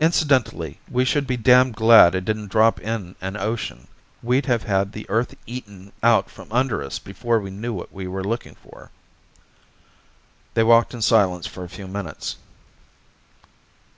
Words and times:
"Incidentally, 0.00 0.80
we 0.90 1.04
should 1.04 1.26
be 1.26 1.36
damned 1.36 1.76
glad 1.76 2.14
it 2.14 2.24
didn't 2.24 2.48
drop 2.50 2.80
in 2.80 3.14
an 3.20 3.36
ocean. 3.36 3.86
We'd 4.22 4.46
have 4.46 4.62
had 4.62 4.92
the 4.92 5.04
Earth 5.10 5.34
eaten 5.44 5.92
out 6.02 6.30
from 6.30 6.50
under 6.50 6.82
us 6.82 6.98
before 6.98 7.38
we 7.38 7.50
knew 7.50 7.74
what 7.74 7.92
we 7.92 8.08
were 8.08 8.24
looking 8.24 8.54
for." 8.54 8.90
They 10.54 10.64
walked 10.64 10.94
in 10.94 11.02
silence 11.02 11.46
for 11.46 11.64
a 11.64 11.68
few 11.68 11.86
minutes. 11.86 12.36